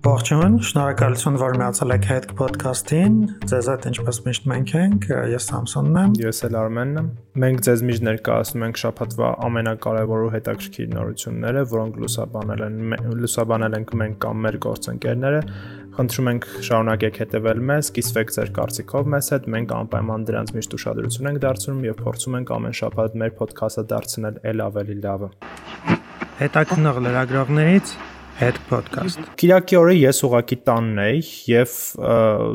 [0.00, 3.16] Ողջույն, շնորհակալություն, որ միացել եք հետ podcast-ին։
[3.50, 7.10] Ձեզ հետ ինչպես միշտ մենք ենք, ես Սամսոնն եմ։ Ես էլ Արմենն եմ։
[7.42, 12.78] Մենք ձեզ միշտ ներկայացնում ենք շփաթվա ամենակարևոր ու հետաքրքիր նորությունները, որոնք լուսաբանել են
[13.20, 15.42] լուսաբանել ենք մենք կամ մեր գործընկերները։
[16.00, 21.28] Խնդրում ենք շարունակեք հետևել մեզ, կիսվեք ձեր կարծիքով մեզ հետ, մենք անպայման դրանց միշտ ուշադրություն
[21.34, 25.30] ենք դարձնում եւ փորձում ենք ամեն շաբաթ մեր ոդքասթը դարձնել ել ավելի լավը։
[26.40, 27.94] Հետաքնող լրագրողներից
[28.40, 31.18] Head podcast։ Կիրակի օրը ես ուղակի տանն էի
[31.50, 31.72] եւ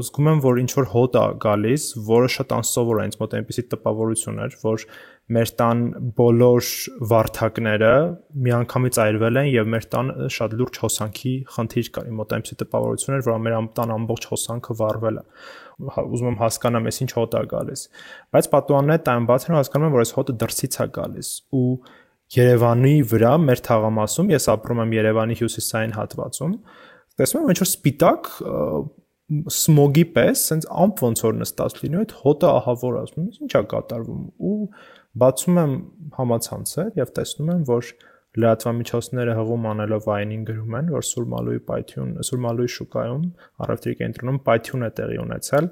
[0.02, 3.64] զգում եմ, որ ինչ որ հոտ է գալիս, որը շատ անսովոր է ինձ մոտ այնպեսի
[3.76, 4.86] տպավորություն էր, որ
[5.36, 5.84] մեր տան
[6.18, 6.70] բոլոր
[7.12, 7.92] վարթակները
[8.48, 13.18] միանգամից այրվել են եւ մեր տան շատ լուրջ հոսանքի խնդիր կար։ Իմ մոտ այնպեսի տպավորություն
[13.20, 15.24] էր, որ մեր տան ամբողջ հոսանքը վառվել է
[15.76, 17.86] հա, ուզում եմ հասկանամ, ես ինչ հոտ է գալիս։
[18.36, 21.66] Բայց պատուանները տան բացեն ու հասկանում եմ, որ այս հոտը դրսից է գալիս ու
[22.34, 26.56] Երևանի վրա մեր թաղամասում, ես ապրում եմ Երևանի հյուսիսային հատվածում,
[27.22, 28.30] տեսնում եմ ինչ որ սպիտակ
[29.26, 34.26] սմոգի պես, sense ամp ոնց որ նստած լինում այդ հոտը ահավոր ասում եմ, ինչա կատարվում
[34.50, 34.58] ու
[35.22, 35.74] բացում եմ
[36.18, 37.90] համացանցը եւ տեսնում եմ, որ
[38.36, 43.28] լրատվամիջոցները հղում անելով այնին գրում են, որ Սուրմալուի պայթյուն, Սուրմալուի շուկայում
[43.66, 44.42] առևտրի կենտրոնում
[44.86, 45.70] է տեղի ունեցել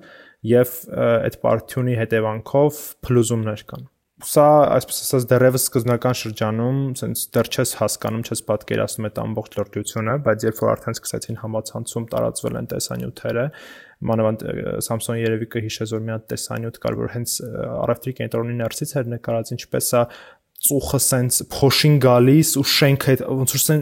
[0.54, 3.90] եւ այդ պայթյունի հետևանքով փլուզումներ կան
[4.28, 4.44] սա
[4.78, 10.46] այսպես ասած դեռևս սկզբնական շրջանում sense դեռ չես հասկանում, չես պատկերացնում այդ ամբողջ լրջությունը, բայց
[10.48, 13.46] երբ որ արդեն սկսեցին համացանցում տարածվել են տեսանյութերը,
[14.10, 14.46] մանավանդ
[14.88, 17.36] Samsung երևի կհիշես որ մի հատ տեսանյութ կար, որ հենց
[17.84, 20.04] առևտրի կենտրոնի ներսից էր նկարած ինչպես է
[20.64, 23.82] ծուխը սենց փոշին գալիս ու շենքը ոնց որ սեն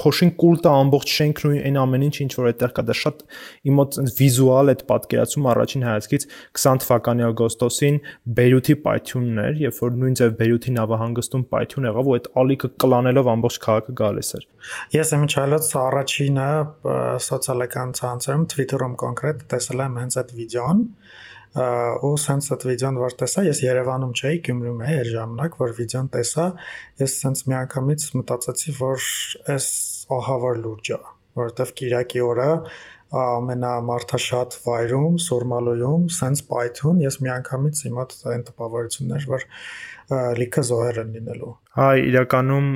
[0.00, 3.22] փոշին կուլտը ամբողջ շենքն ու այն ամեն ինչ ինչ որ այդտեղ կա դա շատ
[3.70, 6.26] իմ մոտ սենց վիզուալ այդ պատկերացումը առաջին հայացքից
[6.60, 7.96] 20 թվականի օգոստոսին
[8.36, 13.32] Բեյրութի պայթյունն էր երբ որ նույն ձև Բեյրութի նավահանգստում պայթյուն եղավ ու այդ ալիքը կլանելով
[13.34, 14.46] ամբողջ քաղաքը գալիս էր
[14.94, 16.50] ես եմ իջալած առաջինը
[17.24, 20.84] սոցիալական ցանցերում Twitter-ում կոնկրետ տեսել եմ հենց այդ վիդեոն
[21.54, 26.08] ու սենց այդ վիդեոն որ տեսա, ես Երևանում չէի, Գյումրիում էի այդ ժամանակ, որ վիդեոն
[26.14, 26.46] տեսա,
[27.04, 29.06] ես սենց միանգամից մտածեցի, որ
[29.54, 29.68] այս
[30.18, 30.98] ահավոր լուրջ է,
[31.38, 32.50] որովհետև Կիրակի օրը
[33.14, 39.46] ամենամարթաշատ վայրում, Սուրմալոյում, սենց պայթուն, ես միանգամից իմա այն տպավորություններ, որ
[40.12, 42.66] լիքը զոհեր են լինելու։ Հա, իրականում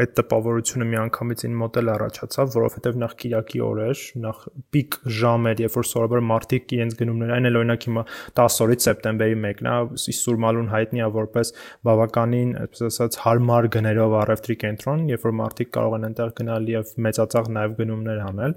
[0.00, 4.44] այդ տպավորությունը միանգամից ին մոտ էլ առաջացավ, որովհետև նախ Կիրակի օրեր, նախ
[4.76, 8.04] պիկ ժամեր, երբ որ սովորաբար մարտիկ իրենց գնումներ, այն էլ օրինակ հիմա
[8.40, 11.52] 10 օրից սեպտեմբերի 1-ն է, Սուրմալուն հայտնի է որպես
[11.90, 16.94] բավականին, այսպես ասած, հարմար գներով առևտրի կենտրոն, երբ որ մարտիկ կարող են այնտեղ գնալ եւ
[17.10, 18.56] մեծածախ նաեւ գնումներ անել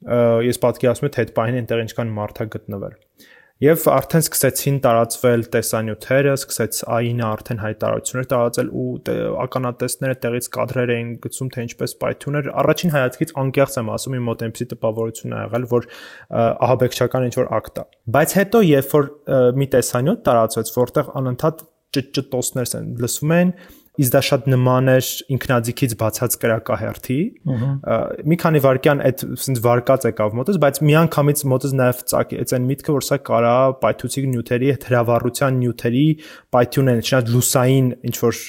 [0.00, 2.94] ես պատկերացնում եմ թե այդ պահին այնտեղ ինչքան մարդ է գտնվել։
[3.60, 8.84] Եվ արդեն սկսեցին տարածվել տեսանյութերը, սկսեց AI-ը արդեն հայտարարություններ տարածել ու
[9.42, 14.24] ականատեսները տեղից կադրեր էին գցում թե ինչպես պայթյուն էր։ Առաջին հայացքից անկեղծ եմ ասում, իմ
[14.30, 15.88] մոտ այնպեսի տպավորություն ա եղել, որ
[16.40, 17.84] ահաբեկչական ինչ որ ակտ է։
[18.16, 19.12] Բայց հետո երբ որ
[19.60, 21.64] մի տեսանյութ տարածվեց, որտեղ անընդհատ
[22.00, 23.54] ճճտոսներ են լսվում են,
[23.98, 27.18] իսկ դա շատ նման էր ինքնաձիգից բացած կրակահերթի։
[28.30, 32.94] Մի քանի վարքյան այդ ասենց վարկած եկավ մոտս, բայց միանգամից մոտս նաև ծակեց այն միտքը,
[32.96, 36.04] որ սա կարա պայթուցիկ նյութերի հետ հրավառության նյութերի
[36.54, 38.42] պայթյուն են, չնայած լուսային ինչ որ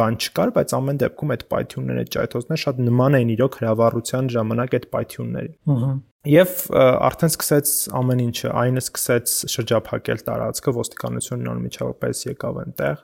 [0.00, 4.88] բան չկար, բայց ամեն դեպքում այդ պայթյունները, ճայթոցները շատ նման էին իրոք հրավառության ժամանակ այդ
[4.96, 13.02] պայթյունների։ Ահա Եվ արդեն սկսեց ամեն ինչը, այնը սկսեց շրջափակել տարածքը, ոստիկանությունն անմիջապես եկավ այնտեղ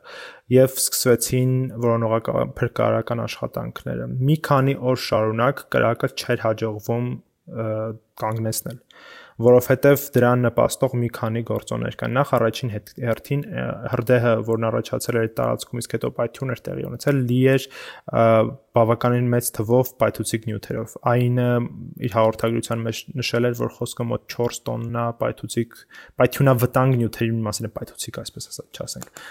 [0.55, 7.11] եւ սկսվեցին որոնողական փրկարարական աշխատանքները։ Մի քանի օր շարունակ կրակը չէր հաջողվում
[8.23, 8.79] կանգնեցնել
[9.39, 13.43] որովհետև դրան նպաստող մի քանի գործոններ կան։ Նախ առաջին հերթին
[13.93, 17.67] հրդեհը, որն առաջացել էր տարածքում, իսկ հետո պայթյուն էր տեղի ունեցել, լի էր
[18.79, 21.47] բավականին մեծ թվով պայթուցիկ նյութերով։ Այնը
[22.09, 25.79] իր հաղորդագրության մեջ նշել էր, որ խոսքը մոտ 4 տոննա պայթուցիկ,
[26.19, 29.23] պայթյունավտանգ նյութերի մասին է պայթուցիկ, այսպես ասած, չասենք։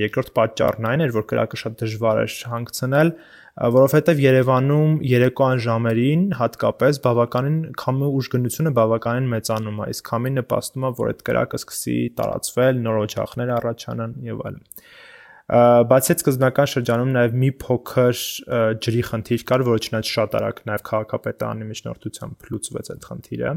[0.00, 3.10] Երկրորդ պատճառն այն էր, որ կրակը շատ դժվար էր հանգցնել,
[3.52, 10.92] որովհետև Երևանում երեկոյան ժամերին հատկապես բավականին քամի ուժգնությունը բավականին մեծանում է, իսկ քամին նպաստում է,
[11.02, 14.62] որ այդ կրակը սկսի տարածվել, նոր օջախներ առաջանան եւ այլն
[15.52, 18.20] բացի այդ սկզբնական շրջանում նաև մի փոքր
[18.86, 23.52] ջրի խնդիր կար, որը չնայած շատ արագ նաև քաղաքապետարանի միջնորդությամբ լուծվեց այդ խնդիրը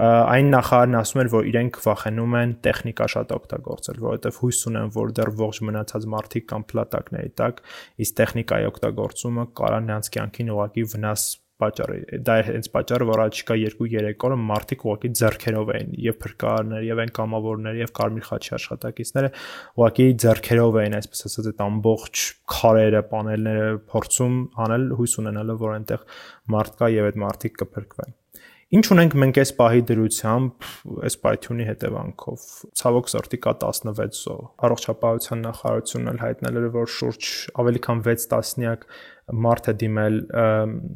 [0.00, 5.12] այն նախարարն ասում էր, որ իրենք վախենում են տեխնիկա շատ օգտագործել, որովհետև հույս ունեն, որ
[5.18, 7.62] դեռ ողջ մնացած մարդիկ կամ փլատակների տակ,
[8.06, 11.28] իսկ տեխնիկայի օգտագործումը կարա նրանց կյանքին ուղղակի վնաս
[11.60, 16.86] պատճառը դա է հենց պատճառը որ առաջիկա 2-3 օրը մարտիկ ուղղակի ձեռքերով էին եւ փրկարներ
[16.86, 19.32] եւ այն կամավորներ եւ կարմիր խաչի աշխատակիցները
[19.80, 22.24] ուղղակի ձեռքերով էին այսպես ասած այդ ամբողջ
[22.54, 26.08] քարերը, պանելները փորձում անել հույս ունենալով որ այնտեղ
[26.56, 28.19] մարդ կա եւ այդ մարտիկ կփրկվեն
[28.70, 30.66] Ինչ ունենք մենք այս պահի դրությամբ
[31.02, 32.42] այս Python-ի հետևանքով։
[32.78, 34.36] Ցավոք սրտի կա 16 զո։
[34.68, 37.30] Առողջապահության նախարարությունն էլ հայտնել էր, որ շուրջ
[37.64, 38.86] ավելի քան 6 տասնյակ
[39.30, 40.16] մարդ է դիմել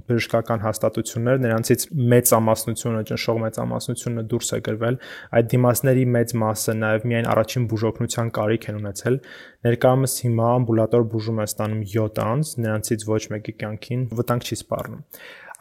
[0.06, 1.84] բժշկական հաստատություններ, նրանցից
[2.14, 4.98] մեծամասնությունը, ճնշող մեծամասնությունը դուրս է գրվել։
[5.38, 9.20] Այդ դիմացների մեծ մասը նաև միայն առաջին բուժօգնության կարիք են ունեցել։
[9.66, 15.06] Ներկայումս հիմա ամբուլատոր բուժում է ստանում 7 անձ, նրանցից ոչ մեկի կյանքին վտանգ չի սպառնում։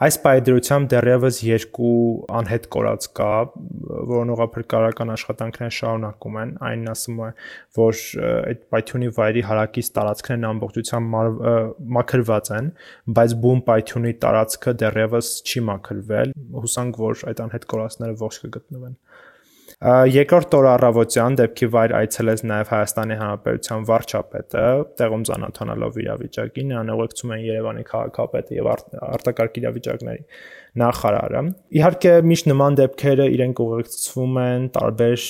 [0.02, 1.90] Այս պայդրությամբ դեռևս երկու
[2.34, 3.28] անհետ կորած կա,
[4.10, 7.28] որոնց ուղղափրկարական աշխատանքները շարունակում են։ Այնն ասում է,
[7.78, 8.00] որ
[8.34, 11.14] այդ Python-ի վայրի հարակից տարածքներն ամբողջությամբ
[11.98, 12.72] մաքրված են,
[13.20, 18.98] բայց բում Python-ի տարածքը դեռևս չի մաքրվել։ Հուսանք, որ այդ անհետ կորածները ողջ կգտնվեն։
[19.82, 24.66] Երկրորդ օրը առավոտյան դեպքի վայր այցելեց նաև Հայաստանի Հանրապետության վարչապետը,
[25.00, 30.22] տեղում ծանոթանալով իրավիճակին, նրան ուղեկցում են Երևանի քաղաքապետը եւ արտակարգ իրավիճակների
[30.74, 31.40] նախարարը։
[31.78, 35.26] Իհարկե միշտ նման դեպքերը իրենք ուղեկցվում են տարբեր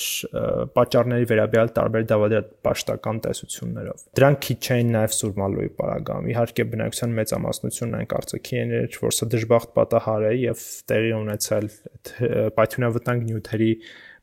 [0.77, 8.09] պատճառների վերաբերյալ տարբեր դավադրապաշտական տեսություններով։ Դրանք քիչ չէին նաև Սուրմալոյի պարագայում։ Իհարկե բնակության մեծամասնությունն այն
[8.15, 8.73] կարծիքի են,
[9.05, 12.13] որ սա դժբախտ պատահար է եւ տեղի ունեցել այդ
[12.57, 13.71] պայթյունավտանգ նյութերի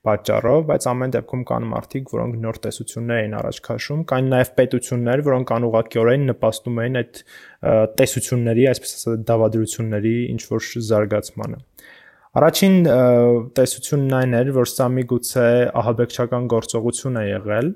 [0.07, 5.23] պատճառով, բայց ամեն դեպքում կան մարդիկ, որոնք նոր տեսություններ էին առաջ քաշում, կան նաև պետություններ,
[5.29, 7.21] որոնք անուղակիորեն նպաստում էին այդ
[8.03, 11.61] տեսությունների, այսպես ասած, դավադրությունների ինչ որ զարգացմանը։
[12.33, 12.77] Առաջին
[13.59, 15.49] տեսությունն այն էր, որ սա միգուցե
[15.83, 17.69] ահաբեկչական գործողություն է եղել,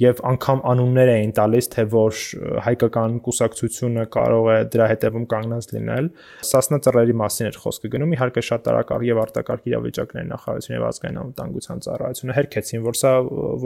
[0.00, 2.20] եւ անգամ անուններ էին տալիս, թե որ
[2.64, 6.08] հայկական կուսակցությունը կարող է դրա հետևում կանգնած լինել։
[6.48, 11.20] Սասնա ծռերի մասին էր խոսքը գնում, իհարկե շատ տարակար եւ արտակարգ իրավիճակների նախարարությունը եւ ազգային
[11.22, 13.12] անվտանգության ծառայությունը հերքեցին, որ սա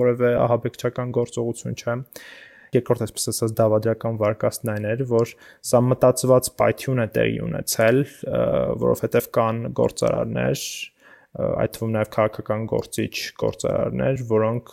[0.02, 1.96] որևէ ահաբեկչական գործողություն չէ
[2.75, 5.32] երկրորդ այսպես ասած դավադրական վարկաստն այն էր, որ
[5.70, 8.00] սա մտածված Python է տեղի ունեցել,
[8.82, 10.64] որովհետև կան գործարարներ,
[11.37, 14.73] այդ թվում նաև քաղաքական գործիչ գործարարներ, որոնք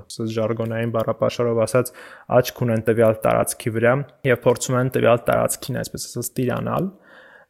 [0.00, 1.92] ասած ժարգոնային բառապաշարով ասած
[2.40, 3.94] աչք ունեն տվյալ տարածքի վրա
[4.30, 6.90] եւ փորձում են տվյալ տարածքին այսպես ասած տիրանալ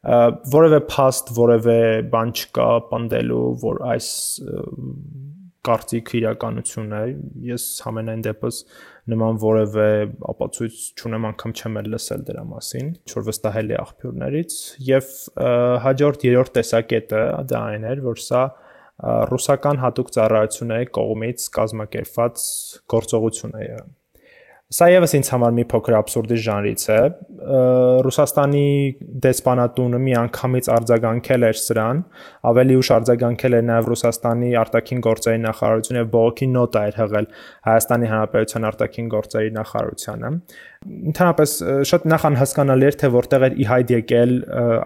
[0.01, 4.07] որևէ փաստ, որևէ բան չկա պնդելու, որ այս
[5.67, 7.01] կարծիք իրականություն է։
[7.51, 8.59] Ես համենայն դեպս
[9.13, 9.87] նման որևէ
[10.31, 14.57] ապացույց չունեմ, անգամ չեմ էլ լսել դրա մասին, ինչ որ վստահելի աղբյուրներից,
[14.89, 15.13] եւ
[15.85, 17.23] հաջորդ երրորդ տեսակետը
[17.53, 18.43] դա այն էր, որ սա
[19.31, 22.45] ռուսական հատուկ ծառայությունների կողմից կազմակերպված
[22.93, 23.89] գործողություն է եղել
[24.71, 26.99] Սա եւս ինձ համար մի փոքր абսուրդի ժանրից է։
[28.05, 28.67] Ռուսաստանի
[29.25, 31.99] դեսպանատունը մի անգամից արձագանքել էր սրան,
[32.51, 37.29] ավելի ուշ արձագանքել էր նաեւ Ռուսաստանի արտաքին գործերի նախարարությունը եւ բողոքի նոտա էր հղել
[37.67, 40.33] Հայաստանի Հանրապետության արտաքին գործերի նախարարությանը։
[41.11, 41.59] Ընդհանրապես
[41.91, 44.35] շատ նախան հասկանալի էր, թե որտեղ էր ի հայտ եկել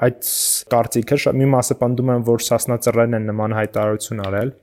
[0.10, 0.30] այդ
[0.74, 4.56] կարծիքը։ Մի մասը պնդում են, որ Սասնա ծռերն են նման հայտարարություն արել։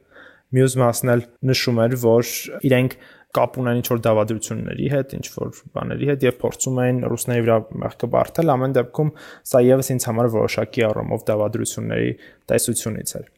[0.52, 2.30] Մյուս մասն էլ նշում էր, որ
[2.68, 2.96] իրենք
[3.36, 7.58] կապ ունեն ինչ որ դավադրությունների հետ, ինչ որ բաների հետ եւ փորձում են ռուսների վրա
[7.84, 9.12] մեղքը բարթել, ամեն դեպքում
[9.52, 12.10] սա եւս ինձ համար որոշակի առումով դավադրությունների
[12.52, 13.30] տեսությունից էր։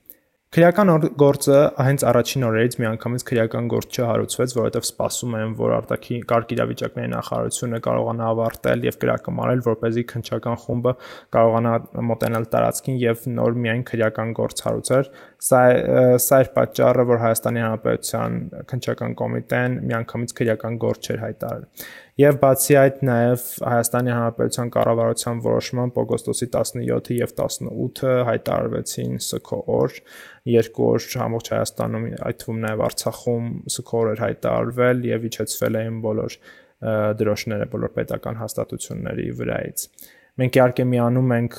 [0.55, 6.53] Քրեական գործը հենց առաջին օրերից միանգամից քրեական գործ չհարուցվեց, որովհետև սպասում են, որ արտաքին կարգ
[6.55, 10.93] իրավիճակների նախարարությունը կարողանա ավարտել եւ կրակը մարել, որ เป զի քնչական խումբը
[11.35, 11.75] կարողանա
[12.13, 15.11] մոտենալ տարածքին եւ նոր միայն քրեական գործ հարուցել։
[15.45, 15.59] Սա
[16.25, 18.37] սա էր պատճառը, որ Հայաստանի Հանրապետության
[18.71, 21.85] քնչական կոմիտեն միանգամից քրեական գործ չէր հայտարարել։
[22.23, 30.01] Եվ բացի այդ նաև Հայաստանի Հանրապետության կառավարության որոշմամբ օգոստոսի 17-ը եւ 18-ը հայտարարվեցին ՍՔՕ օր,
[30.55, 36.03] երկու օր ամբողջ Հայաստանում, այդ թվում նաև Արցախում ՍՔՕ օր էր հայտարարվել եւ իջեցվել էին
[36.09, 36.39] բոլոր
[37.21, 39.89] դրոշները բոլոր պետական հաստատությունների վրայից։
[40.35, 41.57] Մենք իհարկե միանում ենք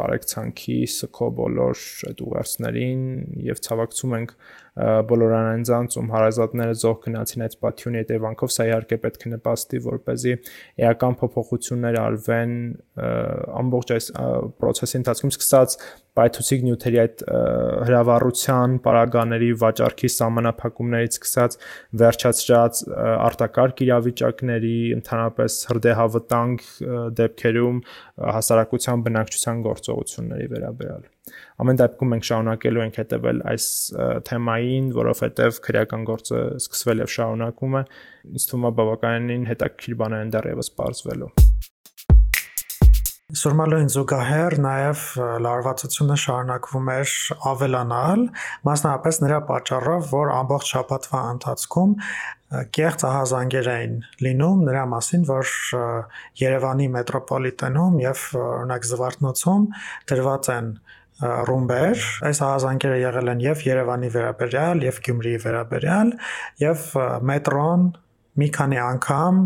[0.00, 3.04] կարեկցանքի ՍՔՕ բոլոր այդ ուղերձներին
[3.48, 4.32] եւ ցավակցում ենք
[4.78, 10.34] բոլոր անձանց ում հարազատները զոհ գնացին այդ պատյունի հետևանքով սա իհարկե պետք է նպաստի որպեսզի
[10.88, 12.52] էական փոփոխություններ արվեն
[13.62, 14.10] ամբողջ այս
[14.62, 15.78] process-ի ընթացքում սկսած
[16.18, 17.22] պայթուցիկ նյութերի այդ
[17.88, 21.58] հրավառության, պարագաների վաճառքի սահմանափակումներից սկսած
[22.02, 22.80] վերջացրած
[23.28, 26.66] արտակարգ իրավիճակների, ընդհանրապես հրդեհավտանգ
[27.22, 27.78] դեպքերում
[28.38, 31.06] հասարակության բնակչության գործողությունների վերաբերյալ։
[31.58, 33.64] Ամեն դեպքում մենք շարունակելու ենք հետևել այս
[34.28, 37.82] թեմային, որովհետև քրեական գործը սկսվել եւ շարունակում է։
[38.30, 41.30] Ինձ թվում է բավականին հետաքրքիր բաներ են դեռևս բարձվելու։
[43.38, 45.00] Սուրմալոյին զուգահեռ նաև
[45.44, 47.10] լարվածությունը շարունակվում էր
[47.50, 48.22] ավելանալ,
[48.68, 51.92] մասնավորապես նրա պատճառով, որ ամբողջ շաբաթվա ընթացքում
[52.78, 55.52] կեղծ ահազանգեր էին լինում նրա մասին, որ
[56.40, 59.66] Երևանի մետրոպոլիտենում եւ օրինակ Զվարթնոցում
[60.08, 60.72] դրված են
[61.18, 66.12] ռումբեր, այս ահազանգերը եղել են եւ Երևանի վերաբերյալ, եւ Գյումրիի վերաբերյալ,
[66.62, 66.84] եւ
[67.30, 67.88] մետրոն
[68.38, 69.40] մի քանի անգամ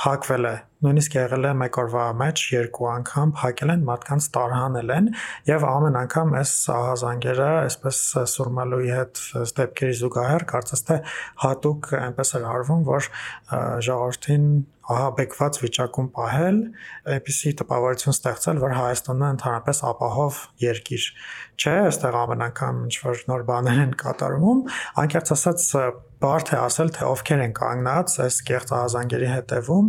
[0.00, 5.10] փակվել է նույնիսկ եղել է մեկ օրվա մեջ երկու անգամ փակել են մարդկանց տարհանել են
[5.50, 8.00] եւ ամեն անգամ այս ահազանգերը այսպես
[8.32, 10.98] սուրմալուի հետ ստեպքերի զուգահեռ կարծես թե
[11.44, 13.10] հատուկ այնպես էր արվում որ
[13.86, 14.48] ժողովրդին
[14.92, 16.56] ահաբեկված վիճակում պահել,
[17.14, 21.04] այնպիսի տպավորություն ստեղծել, որ Հայաստանը ընդհանրապես ապահով երկիր
[21.62, 24.64] չէ, այստեղ ամեն անգամ ինչ որ նոր բաներ են կատարվում,
[25.04, 25.68] անկեղծ ասած
[26.22, 29.88] բարդ է ասել, թե ովքեր են կանգնած այս կեղծ ահազանգերի հետևում,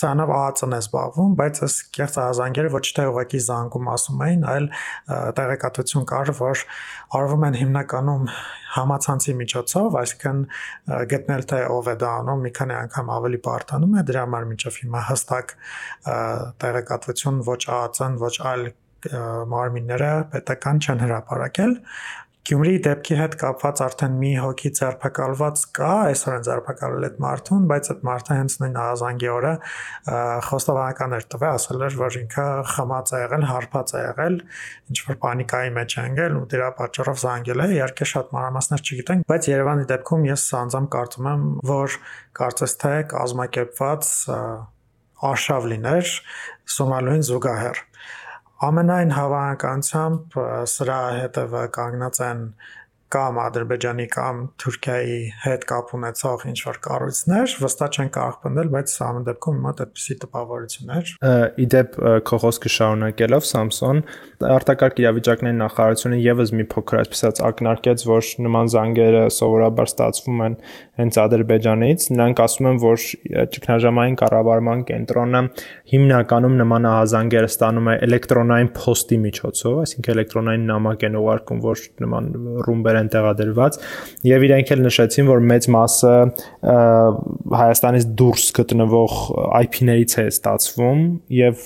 [0.00, 4.68] սրանով ԱԱՑ-ն է զբաղվում, բայց այս կեղծ ահազանգերը ոչ թե ուղղակի զանգում ասում էին, այլ
[5.38, 6.62] տեղեկատվություն կար, որ
[7.18, 8.24] արվում են հիմնականում
[8.74, 10.38] համացանցի միջոցով, այսինքն
[11.14, 14.80] գտնել թե ով է դա անում, մի քանի անգամ ավելի բարթանում է, դրա համար միջով
[14.82, 15.54] հիմա հստակ
[16.64, 18.66] տեղեկատվություն ոչ ԱԱՑ-ն, ոչ այլ
[19.52, 21.72] մարմինները պետական չեն հրապարակել
[22.44, 27.88] Գյումրիի դեպքի հետ կապված արդեն մի հոգի ձերբակալված կա, այսօր են ձերբակալել այդ մարդուն, բայց
[27.94, 29.52] այդ մարդը հենց նույն ազանգի օրը
[30.48, 34.36] խոստովանական էր տվել, ասել էր, որ ինքը խմած է եղել, հարբած է եղել,
[34.92, 39.26] ինչ որ պանիկայի մեջ է ընկել ու դրա պատճառով զանգել է։ Իհարկե շատ մանրամասներ չգիտենք,
[39.32, 41.98] բայց Երևանի դեպքում ես անձամբ կարծում եմ, որ
[42.44, 44.12] կարծես թե կազմակերպված
[45.32, 46.14] արշավ լիներ
[46.74, 47.84] Սոմալոյին զուգահեռ
[48.62, 50.36] Ամենայն հավանականությամբ
[50.70, 52.42] սրա հետևը կանգնած են
[53.14, 58.94] կամ Ադրբեջանի կամ Թուրքիայի հետ կապ ունեցող ինչ որ կառույցներ վստահ չեն կարող պնդել, բայց
[59.08, 61.12] ամեն դեպքում մոտ այդպիսի տպավորություններ։
[61.64, 61.98] Իդեպ
[62.30, 64.02] քո խոսքը շարունակելով Samsung
[64.44, 70.56] արտակարգ իրավիճակների նախարարությունը եւս մի փոքր այսպես ակնարկեց, որ նման զանգերը սովորաբար ստացվում են
[71.00, 73.04] հենց Ադրբեջանից։ Նրանք ասում են, որ
[73.54, 75.42] ճգնաժամային կառավարման կենտրոնը
[75.94, 82.30] հիմնականում նման ահազանգերը ստանում է էլեկտրոնային փոստի միջոցով, այսինքն էլեկտրոնային նամակ են ուղարկում, որ նման
[82.68, 83.78] ռումբեր են տեղադրված,
[84.28, 86.14] եւ իրենք էլ նշեցին, որ մեծ մասը
[87.54, 89.14] Հայաստանից դուրս գտնվող
[89.60, 91.02] IP-ներից է ստացվում
[91.34, 91.64] եւ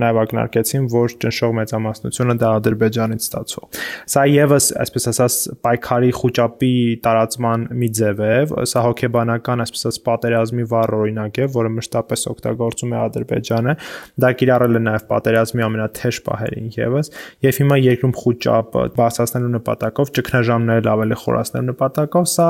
[0.00, 3.80] նաեւ ակնարկեցին, որ ճնշող մեծամասնությունը դա Ադրբեջանից ստացող։
[4.14, 6.72] Սա եւս, այսպես ասած, պայքարի խոճապի
[7.04, 8.34] տարածման մի ձև է,
[8.70, 13.76] սա հոգեբանական, այսպես ասած, պատերազմի վառ օրինակ է, որը մշտապես օգտագործում է Ադրբեջանը։
[14.24, 17.10] Դա կիրառել է նաև պատերազմի ամենաթեժ պահերին եւս,
[17.44, 20.12] եւ հիմա երկրում խոճապը բացասնելու նպատակով,
[20.44, 22.46] ճգնաժամները ավելի խորացնելու նպատակով սա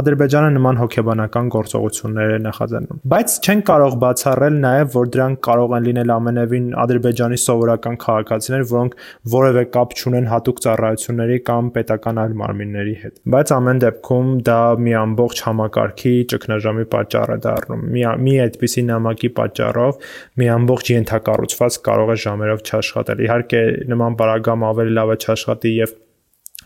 [0.00, 5.86] Ադրբեջանը նման հոգեբանական գործողություններ է նախաձեռնում։ Բայց չեն կարող բացառել նաև, որ դրանք կարող են
[5.86, 8.96] լինել ամենևին Ադրբեջանի սովորական քաղաքացիներ, որոնք
[9.36, 14.96] որևէ կապ չունեն հատուկ ծառայությունների կամ պետական այլ մարմինների հետ։ Բայց ամեն դեպքում դա մի
[15.06, 20.00] ամբողջ համակարգի ճգնաժամի պատճառ է դառնում։ Մի մի այդպիսի նամակի պատճառով
[20.40, 23.62] մի ամբողջ ենթակառուցված կարող է ժամերով չաշխատել։ Իհարկե
[23.92, 25.96] նման բարագամ ավելի լավ է չաշխատի եւ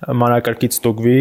[0.00, 1.16] մանրակրկիտ ստուգվի,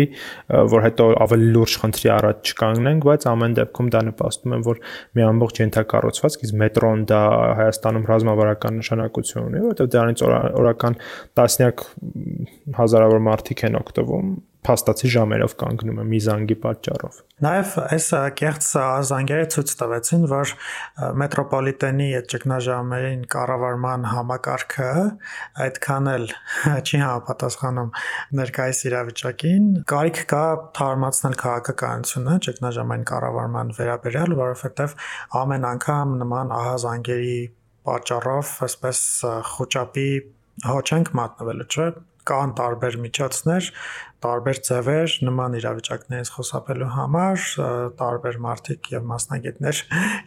[0.73, 4.81] որ հետո ավելի լուրջ խնդրի առաջ չկանգնենք, բայց ամեն դեպքում դա նպաստում է, որ
[5.19, 7.21] մի ամբողջ ենթակառուցվածք, իսկ մետրոն դա
[7.59, 10.99] Հայաստանում ռազմավարական նշանակություն ունի, որովհետև դրանից օրական
[11.39, 11.85] տասնյակ
[12.79, 14.31] հազարավոր մարդիկ են օգտվում
[14.67, 18.07] փաստացի ժամերով կանգնում է միզանգի պատճառով։ Նաև այս
[18.39, 18.65] կեղծ
[19.09, 20.51] զանգերը ցույց տվեցին, որ
[21.21, 24.89] մետրոպոլիտենի այդ ճգնաժամերին կառավարման համակարգը
[25.65, 26.27] այդքան էլ
[26.89, 27.93] չի համապատասխանում
[28.39, 30.43] ներկայիս իրավիճակին։ Կարիք կա
[30.79, 34.99] թարմացնել քաղաքականությունը ճգնաժամային կառավարման վերաբերյալ, որովհետև
[35.39, 37.39] ամեն անգամ նման ահազանգերի
[37.89, 38.99] պատճառով այսպես
[39.55, 40.09] խոճապի
[40.67, 41.89] հոչ ենք մատնվելու, չէ՞
[42.29, 43.69] կան տարբեր միջոցներ,
[44.23, 47.43] տարբեր ձևեր նման իրավիճակներից խոսապելու համար,
[48.03, 49.83] տարբեր մարդիկ եւ մասնագետներ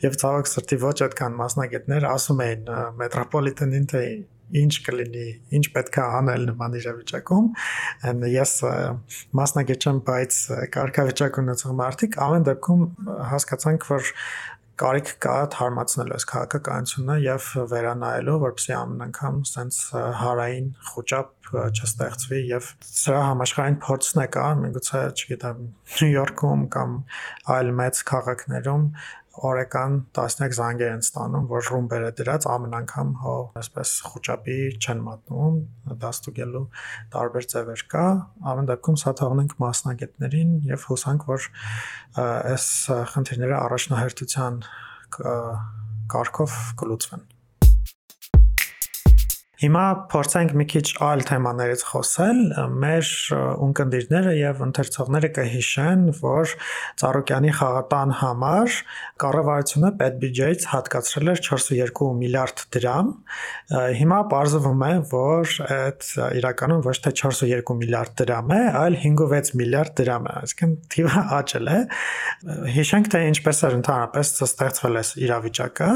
[0.07, 2.71] եւ ցավոք սրտի ոչ այդքան մասնագետներ ասում էին
[3.03, 4.05] մետրոպոլիտենին թե
[4.53, 7.47] ինչ կլինի, ինչ պետք է անել նման իրավիճակում։
[8.33, 8.53] Ես
[9.39, 10.41] մասնագետ չեմ, բայց
[10.77, 12.83] կարգավիճակ ունեցող մարդիկ ամեն դեպքում
[13.33, 14.11] հասկացանք, որ
[14.83, 22.69] կարիք կա թարմացնելու այս քաղաքականությունը եւ վերանայելու, որպեսզի ամեն անգամ sense հարային խոճապ չստեղծվի եւ
[22.89, 26.95] սրա համաշխարհային փորձն է կա, միգուցե, չգիտեմ, Նյու Յորքում կամ
[27.57, 28.87] այլ մեծ քաղաքներում
[29.33, 35.57] օրական տասնյակ զանգեր են ստանում, որ ռումբերը դրած ամեն անգամ հո այսպես խոճապի չեն մատնում,
[36.05, 36.65] դաստուգելու
[37.17, 38.07] տարբեր ձևեր կա։
[38.53, 41.51] Ամեն դեպքում սա թողնենք մասնագետներին եւ հուսանք, որ
[42.23, 42.71] այս
[43.17, 44.65] խնդիրները առաջնահերթության
[46.13, 47.32] կարգով կլուծվեն։
[49.63, 52.39] Հիմա փորձենք մի քիչ այլ թեմաներից խոսել։
[52.83, 53.09] Մեր
[53.63, 56.55] ունկնդիրները եւ ընթերցողները կհիշեն, որ
[57.03, 58.79] Ծառուկյանի խաղատան համար
[59.23, 63.13] կառավարությունը պետբյուջեից հատկացրել էր 4.2 միլիարդ դրամ։
[64.03, 66.09] Հիմա պարզվում է, որ այդ
[66.43, 71.71] իրականում ոչ թե 4.2 միլիարդ դրամ է, այլ 5.6 միլիարդ դրամ է, այսինքն թիվը աճել
[71.77, 71.79] է։
[72.79, 75.93] Հիշենք, թե ինչպես էր ընդհանրապես ստեղծվել է իրավիճակը։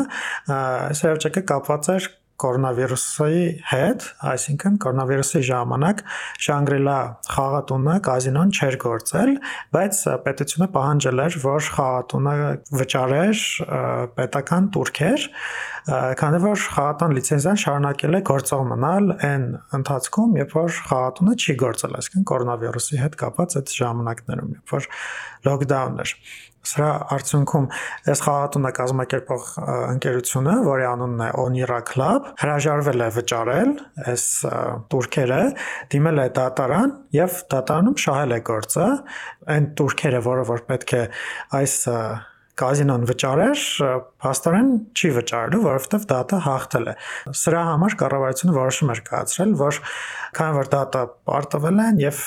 [0.60, 2.08] Այս իրավիճակը կապված էր
[2.42, 6.02] կորոնավիրուսի հետ, այսինքն կորոնավիրուսի ժամանակ
[6.46, 6.96] Շանգրիլա
[7.36, 9.32] խաղատունը կազինոն չէր գործել,
[9.76, 12.34] բայց պետությունը պահանջել էր, որ խաղատունը
[12.80, 13.44] վճարեր
[14.20, 15.28] պետական турքեր,
[16.20, 19.44] քանի որ խաղատան լիցենզան շարունակել է գործող մնալ այն
[19.78, 24.90] ընթացքում, երբ որ խաղատունը չի գործել, այսինքն կորոնավիրուսի հետ կապված այդ ժամանակներում, երբ որ
[25.46, 26.14] լոքդաունն էր։
[26.66, 27.66] Սրա արդյունքում
[28.12, 29.48] այս խաղատունը կազմակերպող
[29.94, 33.74] ընկերությունը, որի անունն է Onira Club, հրաժարվել է վճարել
[34.12, 34.28] այս
[34.92, 35.42] турքերը,
[35.94, 38.88] դիմել է դատարան եւ դատարանում շահել է գործը,
[39.56, 41.04] այն турքերը, որը որ պետք է
[41.60, 41.76] այս
[42.56, 43.62] կազինոն վճարեր,
[44.24, 46.94] հաստորեն չի վճարելու, որովհետև դատը հաղթել է։
[47.36, 49.80] Սրա համար կառավարությունը որոշում էր կայացրել, որ
[50.38, 52.22] քանի որ դատը պարտվել են եւ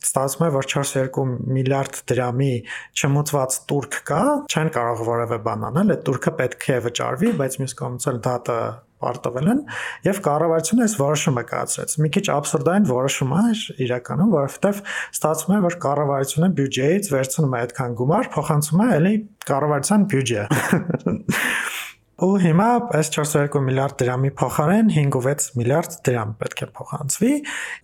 [0.00, 1.24] ստացվում է որ 42
[1.56, 2.52] միլիարդ դրամի
[2.96, 7.76] չմուծված турք կա, չեն կարող որևէ բան անել, այդ турքը պետք է վճարվի, բայց մյուս
[7.80, 8.60] կողմից էլ դատը
[9.00, 9.60] պարտվել են
[10.04, 13.44] եւ կառավարությունը այս որոշումը կայացրեց։ Մի քիչ աբսուրդային որոշում է
[13.86, 14.82] իրականում, որովհետեւ
[15.16, 19.14] ստացվում է, որ կառավարությունը բյուջեից վերցնում է այդքան գումար, փոխանցում է ելի
[19.50, 20.44] կառավարության բյուջե։
[22.20, 22.66] ու հիմա
[22.98, 27.30] այս 4.2 միլիարդ դրամի փոխարեն 5.6 միլիարդ դրամ պետք է փոխանցվի։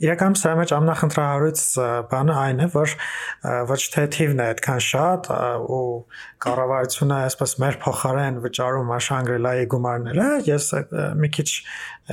[0.06, 1.62] Իրականում սա մեջ ամնախնդրահարույց
[2.12, 2.94] բանը այն է, որ
[3.70, 5.30] ոչ թե թիվն է այդքան շատ
[5.76, 5.80] ու
[6.46, 10.68] կառավարությունը այսպես մեր փոխարեն վճարում աշանգրելայի գումարները, ես
[11.16, 11.48] մի քիչ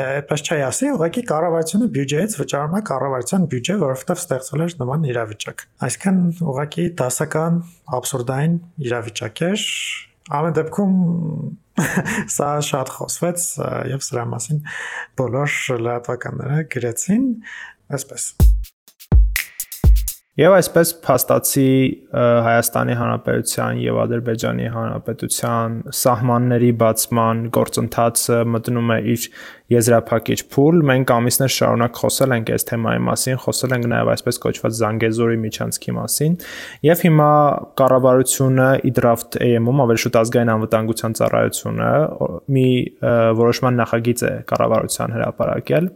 [0.04, 5.66] այդպես չի ասի, ուղղակի կառավարությունը բյուջեից վճարում է կառավարության բյուջե, որովհետև ստեղծվել էր նման իրավիճակ։
[5.86, 7.62] Այսինքն ուղղակի դասական
[8.00, 8.58] абսուրդային
[8.90, 9.68] իրավիճակ էր
[10.32, 10.94] Ամեն դեպքում
[12.36, 13.46] սա շատ խոսվեց
[13.94, 14.62] եւ սրա մասին
[15.20, 17.30] բոլոր լրատվականները գրեցին
[17.98, 18.30] այսպես
[20.34, 21.72] Եվ այսպես փաստացի
[22.10, 29.28] Հայաստանի Հանրապետության եւ Ադրբեջանի Հանրապետության սահմանների բացման գործընթացը մտնում է իր
[29.74, 34.76] եզրափակիչ փուլ։ Մենք ամիսներ շարունակ խոսել ենք այս թեմայի մասին, խոսել ենք նաև այսպես կոչված
[34.80, 36.36] Զանգեզուրի միջանցքի մասին,
[36.90, 37.30] եւ հիմա
[37.82, 41.92] կառավարությունը Իդրաֆտ AM-ում ավելի շուտ ազգային անվտանգության ծառայությունը
[42.58, 42.68] մի
[43.44, 45.90] որոշման նախագիծ է կառավարության հրապարակել,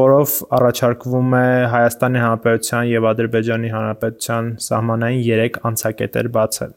[0.00, 6.72] որով առաջարկվում է Հայաստանի Հանրապետության եւ Ադրբեջանի Հանրապետության սահմանային 3 անցակետեր բացել։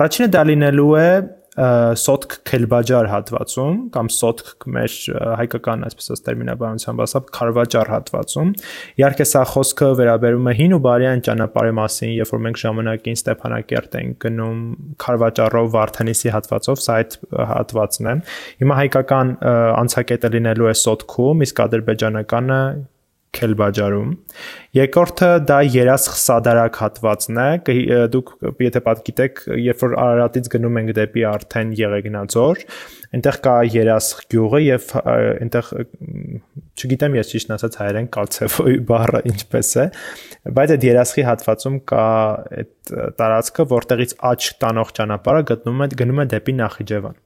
[0.00, 1.10] Առաջինը դա լինելու է
[1.58, 4.92] սոտք քելբաջար հատվածում կամ սոտք մեր
[5.40, 8.52] հայկական այսպես տերմինաբանությամբ ասած քարվաճար հատվածում
[9.02, 13.98] իհարկե սա խոսքը վերաբերում է հին ու բարյան ճանապարհի մասին երբ որ մենք ժամանակին Ստեփանակերտ
[14.00, 14.62] ենք գնում
[15.04, 17.18] քարվաճարով Վարդանիսի հատվածով սա այդ
[17.50, 18.16] հատվածն է
[18.62, 22.62] հիմա հայկական անցակետը լինելու է սոտքում իսկ ադրբեջանականը
[23.36, 24.08] Քելբաջարում։
[24.74, 27.48] Երկրորդը դա երասխ սադարակ հատվածն է։
[28.14, 28.32] Դուք
[28.64, 32.64] եթե պատկիտեք, երբ որ Արարատից գնում ենք դեպի արդեն Եղեգնաձոր,
[33.14, 35.70] այնտեղ կա երասխ գյուղը եւ այնտեղ
[36.78, 39.86] չգիտեմ ես ճիշտ ասած հայերեն կալցեվոյ բառը ինչպես է,
[40.58, 42.04] բայց այդ երասխի հատվածում կա
[42.60, 47.18] այդ տարածքը, որտեղից աճ տանող ճանապարհը գտնում է գնում է դեպի Նախիջևան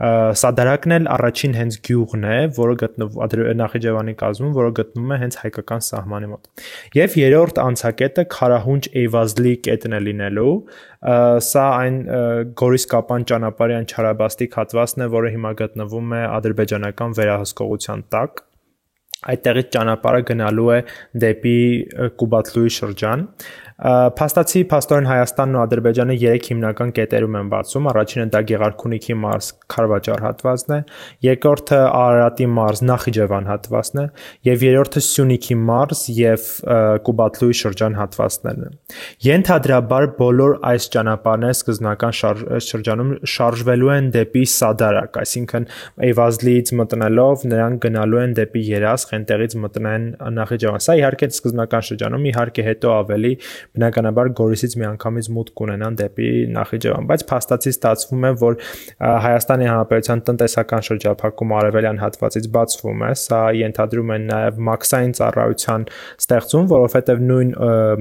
[0.00, 5.84] Սադարակն էլ առաջին հենց գյուղն է, որը գտնվում Նախիջևանի կազմում, որը գտնվում է հենց հայկական
[5.90, 6.64] սահմանի մոտ։
[6.96, 10.54] Եվ երրորդ անցակետը Խարահունջ Էյվազլի կետն է լինելու։
[11.50, 11.98] Սա այն
[12.60, 18.44] Գորիսկապան ճանապարհյան Չարաբաստիկ հատվածն է, որը հիմա գտնվում է ադրբեջանական վերահսկողության տակ
[19.28, 20.78] այդտեղից ճանապարհը գնալու է
[21.24, 21.56] դեպի
[22.20, 23.24] Կուբատլուի շրջան
[23.80, 30.24] Փաստացի Փաստորեն Հայաստանն ու Ադրբեջանը 3 հիմնական կետերում են բացում։ Առաջինը դա Գեղարքունիքի մարզ Խարվաճար
[30.26, 30.80] հատվածն է,
[31.24, 34.04] երկրորդը Արարատի մարզ Նախիջևան հատվածն է,
[34.50, 36.44] եւ երրորդը Սյունիքի մարզ եւ
[37.08, 38.76] Կուբատլուի շրջան հատվածներն են։
[39.30, 42.14] Ենթադրաբար բոլոր այս ճանապարհները սկզբնական
[42.68, 45.68] շրջանում շարժվելու են դեպի Սադարակ, այսինքն
[46.10, 50.06] Էվազլիից մտնելով նրանք գնալու են դեպի Երասխ, այնտեղից մտնեն
[50.40, 53.32] Նախիջևան։ Սա իհարկե սկզբնական շրջանում, իհարկե հետո ավելի
[53.76, 58.56] բնականաբար Գորիսից միանգամից մուտք ունենան դեպի Նախիջևան, բայց փաստացի ստացվում է, որ
[59.00, 65.86] Հայաստանի Հանրապետության տնտեսական շրջափակումը արևելյան հատվածից բացվում է, սա ենթադրում է նաև մաքսային ծառայության
[66.24, 67.52] ստեղծում, որովհետև նույն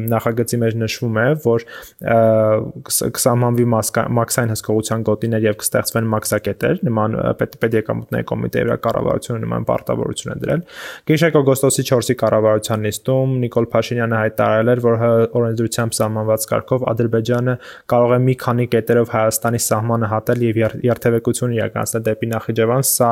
[0.09, 1.65] նախագծի մեջ նշվում է, որ
[2.89, 3.65] կսահմանվի
[4.19, 10.63] մաքսային հսկողության գոտիներ եւ կստեղծվեն մաքսակետեր, նման պետեկամուտների կոմիտեի վրա կառավարությունը նման պարտավորություն է դրել։
[11.09, 14.97] Գիշեր օգոստոսի 4-ի կառավարության նիստում Նիկոլ Փաշինյանը հայտարարել էր, որ
[15.59, 17.55] օրենսդրությամբ սահմանված կարգով Ադրբեջանը
[17.91, 23.11] կարող է մի քանի կետերով Հայաստանի սահմանը հատել եւ երթևեկություն իրականացնել դեպի Նախիջևան, սա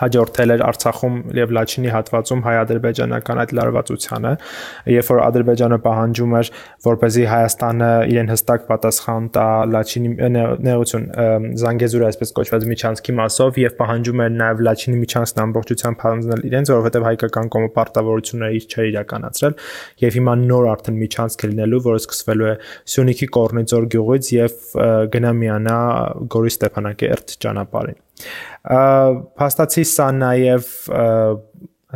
[0.00, 4.32] հաջորդել էր Արցախում եւ Լաչինի հատվածում հայ-ադրբեջանական այդ լարվածությանը,
[4.92, 6.50] երբ որ Ադրբեջանը պահանջում էր,
[6.86, 10.10] որպեսզի Հայաստանը իրեն հստակ պատասխան տա Լաչինի
[10.66, 11.06] նեղություն
[11.62, 17.06] Զանգեզուրի այսպես կոչված միջանցքի մասով եւ պահանջում էր նաեւ Լաչինի միջանցքն ամբողջությամբ հանձնել իրենց, որովհետեւ
[17.06, 19.58] հայկական կողմը պարտավորությունները իր չէր իրականացրել
[20.06, 22.56] եւ հիմա նոր արդեն միջանցք է լինելու, որը սկսվելու է
[22.94, 24.58] Սյունիքի Կորնիձոր գյուղից եւ
[25.16, 25.78] գնա միանա
[26.36, 28.05] Գորի Ստեփանակերտ ճանապարհին
[29.38, 30.70] փաստացի սա նաև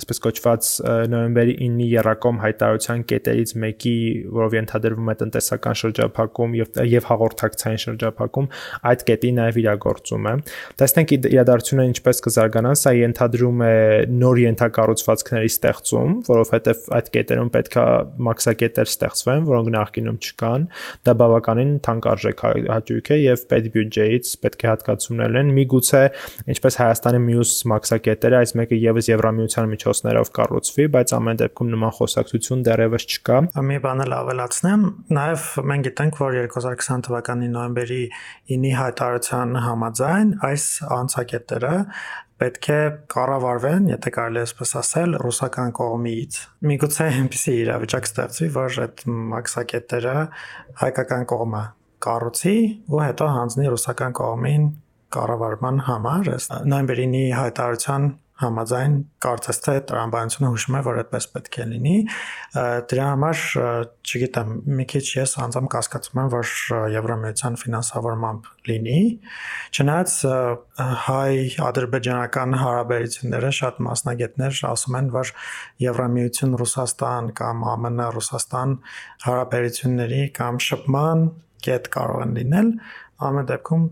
[0.00, 0.70] այսպես կոչված
[1.12, 3.96] նոյեմբերի 9-ի Երակոմ հայտարարության կետերից մեկի,
[4.40, 8.48] որով ենթադրվում է տնտեսական շրջափակում եւ եւ հաղորդակցային շրջափակում,
[8.90, 10.34] այդ կետի նաեւ իրագործում է։
[10.80, 13.74] Տեսնենք իրադարձությունները ինչպես կզարգանան, սա ենթադրում է
[14.20, 17.84] նոր ենթակառուցվածքների ստեղծում, որովհետեւ այդ կետերում պետքա
[18.30, 20.66] մաքսակետեր ստեղծվեն, որոնք նախկինում չկան։
[21.10, 26.02] Դա բավականին թանկարժեք հաճույք է եւ պետբյուջեից պետք է հատկացումներ լինեն։ Միգուցե
[26.54, 32.62] ինչպես Հայաստանի մյուս մաքսակետերը, այս մեկը եւս Եվրամիության միջոցներով կառուցվի, բայց ամեն դեպքում նման խոսակցություն
[32.66, 34.82] դեռևս չկա։ Մի բան էլ ավելացնեմ,
[35.16, 38.02] նաև մենք գիտենք, որ 2020 թվականի նոյեմբերի
[38.54, 40.66] 9-ի հայտարարության համաձայն այս
[41.00, 41.74] անցակետերը
[42.40, 42.80] պետք է
[43.12, 46.38] կառավարվեն, եթե կարելի է այսպես ասել, ռուսական կողմից։
[46.70, 49.02] Միգուցե այնպեսի իրավիճակ ստեղծվի, որ այդ
[49.34, 50.14] մաքսակետերը
[50.80, 51.64] հայկական կողմը
[52.06, 52.56] կառուցի
[52.88, 54.64] ու հետո հանձնի ռուսական կողմին
[55.10, 56.28] կառավարման համար։
[56.70, 58.04] Նոյեմբերի 9-ի հայտարարության
[58.40, 61.96] համաձայն կարծես թե տրամաբանությունը հուշում է, որ այդպես պետք է լինի։
[62.90, 63.42] Դրա համար,
[64.10, 66.54] չգիտեմ, մի քիչ ես անձամբ կասկածում եմ, որ
[66.94, 69.00] Եվրամիության ֆինանսավորմամբ լինի։
[69.76, 70.16] Չնայած
[71.10, 75.32] հայ-ադրբեջանական հարաբերությունները շատ մասնագետներ ասում են, որ
[75.84, 78.76] Եվրամիություն Ռուսաստան կամ ԱՄՆ Ռուսաստան
[79.28, 81.24] հարաբերությունների կամ շփման
[81.64, 82.68] կետ կարող են լինել։
[83.20, 83.88] Ամեն դեպքում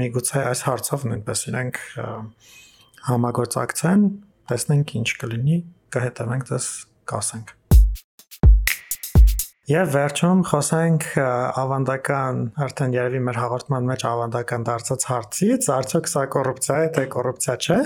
[0.00, 1.78] միգուցե այս հարցով նույնպես իրենք
[3.06, 4.04] համագործակցեն,
[4.50, 5.56] տեսնենք ինչ կլինի,
[5.94, 6.68] կհետևենք դες
[7.10, 7.56] կասենք։
[9.70, 11.04] Եվ վերջում խոսենք
[11.62, 17.54] ավանդական, արդեն երևի մեր հաղորդման մեջ ավանդական դարձած հարցից, արդյոք սա կոռուպցիա է, թե կոռուպցիա
[17.60, 17.78] չէ։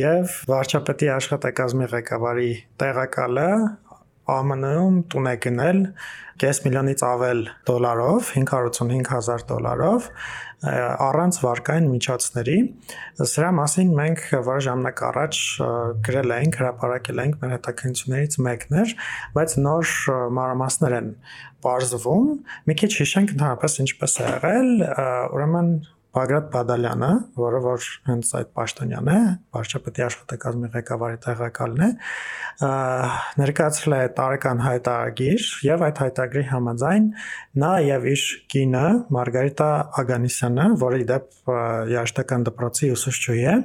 [0.00, 3.48] Եվ վարչապետի աշխատակազմի ղեկավարի տեղակալը
[4.24, 5.80] ԱՄՆ-ում տուն է գնել
[6.40, 10.08] կես միլիոնից ավել դոլարով, 585000 դոլարով
[10.62, 12.58] առանց վարկային միջոցների։
[13.20, 15.40] Սրա մասին մենք որոշ ժամանակ առաջ
[16.08, 18.94] գրել էինք, հրապարակել էինք մեր հետաքննություններից մեկն էր,
[19.34, 19.92] բայց նոր
[20.38, 21.10] մանրամասներ են
[21.64, 22.30] բարձվում։
[22.68, 24.72] Մի քիչ հիշենք ընդհանրապես ինչպես է եղել,
[25.34, 25.70] ուրեմն
[26.14, 29.16] Բագրատ Բադալյանը, որը որ հենց այդ պաշտոնյան է,
[29.56, 31.88] վարչապետի աշխատակազմի ղեկավարի տեղակալն է,
[33.40, 37.08] ներկայացրել է տարեկան հայտարարագիր եւ այդ հայտարարի համաձայն
[37.64, 38.84] նա եւ իր կինը
[39.18, 39.70] Մարգարիտա
[40.04, 41.50] Ագանիսյանը, որը իդեպ
[41.94, 43.56] երաշտական դպրոցի ուսուցչուհի է,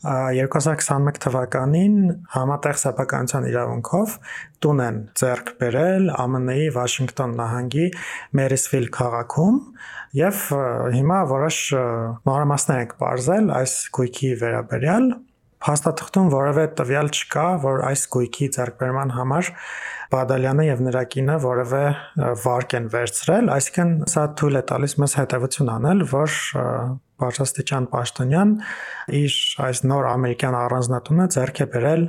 [0.00, 1.96] 2021 թվականին
[2.32, 4.14] համատեղ սեփականության իրավունքով
[4.64, 7.86] տուն են ձեռք բերել ԱՄՆ-ի Վաշինգտոն նահանգի
[8.40, 9.58] Մերիսվիլ քաղաքում
[10.20, 10.44] եւ
[10.96, 11.58] հիմա որոշ
[12.30, 15.12] մանրամասներ ենք բարձել այս գույքի վերաբերյալ
[15.60, 19.50] Փաստաթղթում որևէ տվյալ չկա, որ այս գույքի ձեռքբերման համար
[20.10, 21.82] Բադալյանը եւ նրա կինը որևէ
[22.44, 26.38] վարկ են վերցրել, այսինքն սա թույլ է տալիս մեզ հետևություն անել, որ
[27.20, 28.52] Բարձրաստիճան Պաշտոնյան
[29.18, 29.34] իր
[29.66, 32.04] այս նոր ամերիկյան առանձնատունը ձեռք է բերել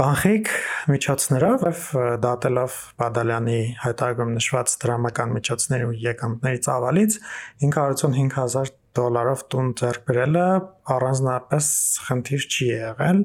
[0.00, 0.50] կանխիկ
[0.92, 1.82] միջոցներով եւ
[2.26, 7.18] դատելով Բադալյանի հայտարարում նշված դրամական միջոցների ու եկամտների ծավալից
[7.64, 10.44] 505000 դոլարով տուն ձեռք բերելը
[10.92, 11.66] առանձնապես
[12.06, 13.20] խնդիր չի եղել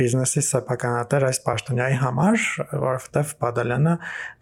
[0.00, 2.44] բիզնեսի սեփականատեր այս պաշտոնյայի համար,
[2.84, 3.94] որովհետև Բադալյանը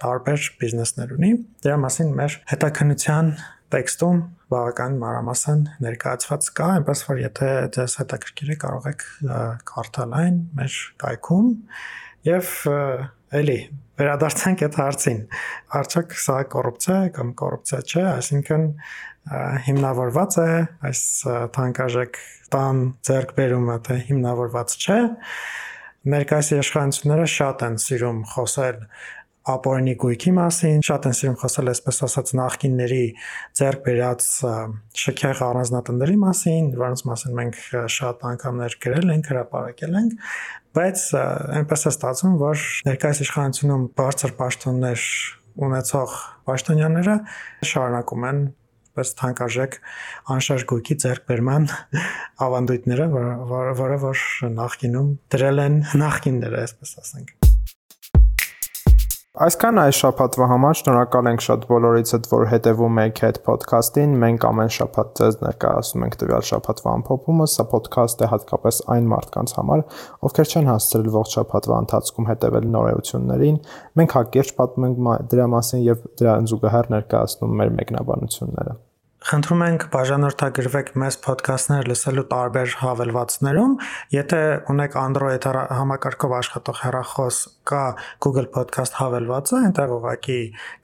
[0.05, 1.33] տարբեր բիզնեսներ ունի։
[1.67, 3.33] Դրա մասին մեր հետաքննության
[3.69, 9.05] տեքստում բավական մանրամասն ներկայացված կա, այնպես որ եթե ձեզ հետաքրքիր է կարող եք
[9.69, 11.51] կարդալ այն մեր կայքում
[12.29, 12.55] եւ
[13.39, 13.59] էլի
[13.99, 15.21] վերադարձանք այդ հարցին։
[15.79, 18.67] Արդյոք սա կոռուպցիա է կամ կոռուպցիա չէ, այսինքն
[19.69, 20.49] հիմնավորված է
[20.89, 21.03] այս
[21.57, 22.19] թանկարժեք
[22.53, 24.99] տան ձեռքբերումը, թե հիմնավորված չէ։
[26.09, 28.77] Ներկայիս իշխանությունները շատ են սիրում խոսել
[29.49, 33.05] ապօրինի գույքի մասին, շատ են սիրում խոսել այսպես ասած նախկինների
[33.59, 34.27] ձեռք բերած
[35.03, 37.59] շքեղ առանձնատների մասին, որոնց մասին մենք
[37.97, 40.29] շատ անգամներ գրել ենք, հրապարակել ենք,
[40.79, 41.05] բայց
[41.59, 45.07] այնպես է ստացվում, որ ներկայիս իշխանությունում բարձր պաշտոններ
[45.69, 46.17] ունեցող
[46.49, 47.17] պաշտոնյաները
[47.73, 48.43] շարունակում են
[48.99, 49.81] պես թանկարժեք
[50.37, 51.69] անշարժ գույքի ձեռքբերման
[52.49, 54.25] ավանդույթները, որը որը որ
[54.61, 57.39] նախկինում դրել են նախկինները, այսպես ասենք։
[59.39, 64.73] Այսքան այս շաբաթվա համար շնորհակալ ենք շատ բոլորիցդ, որ հետևում եք այդ ոդքասթին։ Մենք ամեն
[64.77, 69.85] շաբաթ ձեզ ներկայացնում ենք տվյալ շաբաթվա ամփոփումը։ Սա ոդքասթ է հատկապես այն մարդկանց համար,
[70.27, 73.63] ովքեր չեն հասցրել ողջ շաբաթվա ընթացքում հետևել նորություններին։
[74.03, 78.79] Մենք հակիրճ պատմում ենք դրա մասին եւ դրան զուգահեռ ներկայացնում մեր մեկնաբանությունները։
[79.29, 83.75] Խնդրում ենք բաժանորդագրվեք մեզ ոդքասթներ լսելու տարբեր հավելվածներում։
[84.15, 84.39] Եթե
[84.73, 87.83] ունեք Android համակարգով աշխատող հեռախոս, կա
[88.25, 90.39] Google Podcast հավելվածը, այնտեղ ուղակի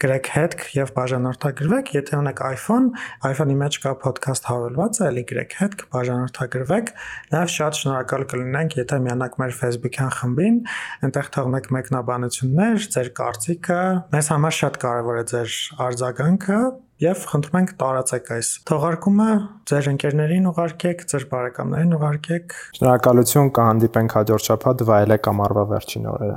[0.04, 2.92] գրեք հետք եւ բաժանորդագրվեք։ Եթե ունեք iPhone,
[3.32, 6.94] iPhone-ի մեջ կա podcast հավելվածը, ելի գրեք հետք, բաժանորդագրվեք։
[7.32, 10.62] Նաեւ շատ շնորհակալ կլինենք, եթե միանաք մեր Facebook-յան խմբին,
[11.08, 16.60] այնտեղ թողնեք մեկնաբանություններ, ձեր կարծիքը։ Մեզ համար շատ կարեւոր է ձեր արձագանքը
[17.02, 19.28] Եվ խնդրում ենք տարածեք այս թողարկումը,
[19.66, 26.36] ձեր ընկերներին ուղարկեք, ձեր բարեկամներին ուղարկեք։ Շնորհակալություն, կհանդիպենք հաջորդ շաբաթ վայելեք ամառվա վերջին օրերը։